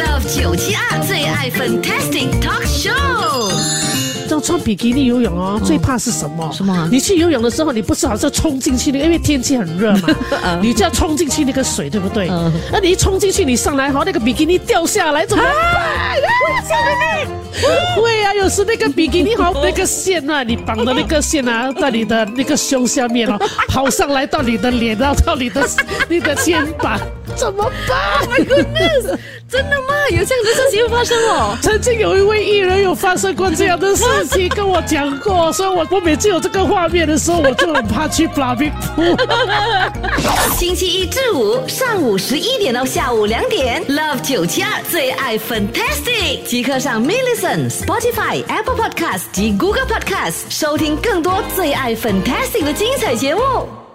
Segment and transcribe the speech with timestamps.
[0.00, 3.52] Love 九七二最爱 Fantastic Talk Show。
[4.30, 6.48] 要穿比基尼游泳哦，最怕是什么？
[6.52, 10.08] 什么你去游泳的时候，你不是好像冲进去那个，因为天气很热嘛，
[10.62, 12.28] 你就要冲进去那个水，对不对？
[12.30, 15.52] 嗯那你一冲进去，你上来好，那个比基尼掉下来怎么办？
[15.52, 16.14] 会啊，
[17.62, 17.68] 有
[18.50, 23.38] 时那个比基尼好，那个线啊，你绑的那个线啊，在你的那个胸下面哦，
[23.68, 25.66] 跑上来到你的脸，然后到你的
[26.08, 26.98] 你的肩膀，
[27.36, 29.16] 怎么办？My goodness，
[29.48, 29.94] 真的吗？
[30.10, 31.56] 有这样的事情发生哦？
[31.62, 39.16] 曾经有一位艺人有发生过这样的事情，跟我讲过，所以我我每次有这个画面的时候，我就很怕去 b i n
[40.58, 47.16] 星期一至五上午十一点到下午两点，Love 九七二最爱 Fantastic，即刻上 m i
[48.48, 53.89] Apple Podcast 及 Google Podcast 收听更多最爱 Fantastic 的精彩节目。